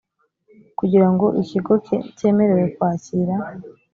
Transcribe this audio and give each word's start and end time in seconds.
kugira 0.79 1.07
ngo 1.13 1.25
ikigo 1.41 1.73
cyemererwe 2.17 2.67
kwakira 2.75 3.35